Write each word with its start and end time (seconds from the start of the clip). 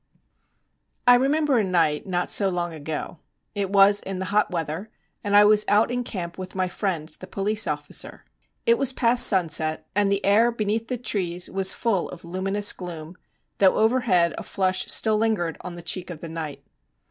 _I 1.05 1.13
remember 1.13 1.59
a 1.59 1.63
night 1.63 2.07
not 2.07 2.27
so 2.31 2.49
long 2.49 2.73
ago; 2.73 3.19
it 3.53 3.69
was 3.69 3.99
in 3.99 4.17
the 4.17 4.25
hot 4.33 4.49
weather, 4.49 4.89
and 5.23 5.35
I 5.35 5.45
was 5.45 5.63
out 5.67 5.91
in 5.91 6.03
camp 6.03 6.39
with 6.39 6.55
my 6.55 6.67
friend 6.67 7.07
the 7.19 7.27
police 7.27 7.67
officer. 7.67 8.25
It 8.65 8.79
was 8.79 8.93
past 8.93 9.27
sunset, 9.27 9.87
and 9.93 10.11
the 10.11 10.25
air 10.25 10.51
beneath 10.51 10.87
the 10.87 10.97
trees 10.97 11.51
was 11.51 11.73
full 11.73 12.09
of 12.09 12.25
luminous 12.25 12.73
gloom, 12.73 13.15
though 13.59 13.75
overhead 13.77 14.33
a 14.39 14.43
flush 14.43 14.87
still 14.87 15.19
lingered 15.19 15.57
on 15.61 15.75
the 15.75 15.83
cheek 15.83 16.09
of 16.09 16.19
the 16.19 16.29
night. 16.29 16.63